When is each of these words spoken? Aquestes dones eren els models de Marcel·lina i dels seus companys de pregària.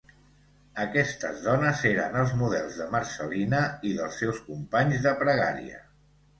Aquestes 0.83 1.43
dones 1.47 1.83
eren 1.89 2.17
els 2.23 2.33
models 2.41 2.81
de 2.81 2.89
Marcel·lina 2.97 3.61
i 3.93 3.95
dels 4.01 4.21
seus 4.25 4.43
companys 4.51 5.09
de 5.09 5.17
pregària. 5.25 5.83